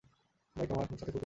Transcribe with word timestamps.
বাইকে 0.55 0.73
আমার 0.73 0.87
সাথে 0.91 0.97
তুমি 0.97 1.03
ছিলে। 1.03 1.19